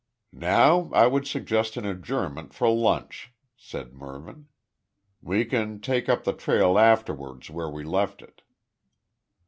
"Now 0.33 0.89
I 0.93 1.05
would 1.05 1.27
suggest 1.27 1.77
an 1.77 1.85
adjournment 1.85 2.55
for 2.55 2.67
lunch," 2.67 3.33
said 3.55 3.93
Mervyn. 3.93 4.47
"We 5.21 5.45
can 5.45 5.79
take 5.79 6.09
up 6.09 6.23
the 6.23 6.33
trail 6.33 6.79
afterwards 6.79 7.51
where 7.51 7.69
we 7.69 7.83
left 7.83 8.23
it." 8.23 8.41